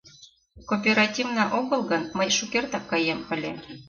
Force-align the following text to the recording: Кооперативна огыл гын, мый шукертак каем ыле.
Кооперативна 0.69 1.43
огыл 1.59 1.81
гын, 1.91 2.03
мый 2.17 2.29
шукертак 2.37 2.83
каем 2.91 3.19
ыле. 3.35 3.51